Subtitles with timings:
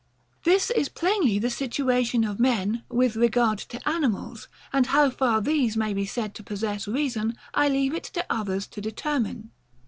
[0.45, 5.77] This is plainly the situation of men, with regard to animals; and how far these
[5.77, 9.51] may be said to possess reason, I leave it to others to determine.